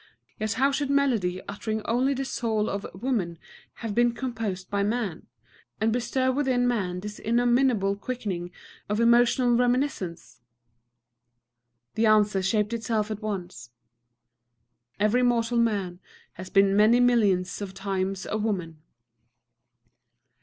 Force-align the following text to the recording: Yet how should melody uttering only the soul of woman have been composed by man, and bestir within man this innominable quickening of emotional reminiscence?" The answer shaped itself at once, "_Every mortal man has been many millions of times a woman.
Yet 0.39 0.53
how 0.53 0.71
should 0.71 0.89
melody 0.89 1.43
uttering 1.47 1.83
only 1.85 2.15
the 2.15 2.25
soul 2.25 2.71
of 2.71 2.87
woman 2.95 3.37
have 3.85 3.93
been 3.93 4.13
composed 4.13 4.67
by 4.71 4.81
man, 4.81 5.27
and 5.79 5.93
bestir 5.93 6.31
within 6.31 6.67
man 6.67 7.01
this 7.01 7.19
innominable 7.19 7.99
quickening 8.01 8.49
of 8.89 8.99
emotional 8.99 9.53
reminiscence?" 9.55 10.41
The 11.93 12.07
answer 12.07 12.41
shaped 12.41 12.73
itself 12.73 13.11
at 13.11 13.21
once, 13.21 13.69
"_Every 14.99 15.23
mortal 15.23 15.59
man 15.59 15.99
has 16.33 16.49
been 16.49 16.75
many 16.75 16.99
millions 16.99 17.61
of 17.61 17.75
times 17.75 18.25
a 18.31 18.39
woman. 18.39 18.81